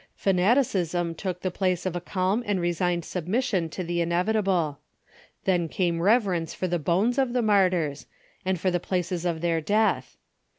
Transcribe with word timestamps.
Fanaticism 0.15 1.13
took 1.13 1.41
the 1.41 1.51
place 1.51 1.85
of 1.85 1.95
a 1.95 2.01
calm 2.01 2.41
and 2.47 2.59
resigned 2.59 3.05
submission 3.05 3.69
to 3.69 3.83
the 3.83 4.01
inevitable. 4.01 4.79
Then 5.43 5.67
came 5.69 6.01
rev 6.01 6.23
erence 6.23 6.55
for 6.55 6.67
the 6.67 6.79
bones 6.79 7.19
of 7.19 7.33
the 7.33 7.43
martyrs, 7.43 8.07
and 8.43 8.59
for 8.59 8.71
the 8.71 8.79
places 8.79 9.25
of 9.25 9.41
their 9.41 9.61
death. 9.61 10.17